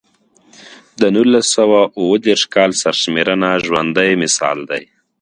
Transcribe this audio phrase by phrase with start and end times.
[0.99, 4.83] د نولس سوه اووه دېرش کال سرشمېرنه ژوندی مثال دی.